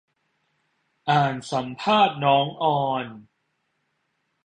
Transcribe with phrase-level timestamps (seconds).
[1.09, 3.05] อ่านสัมภาษณ์น้องออน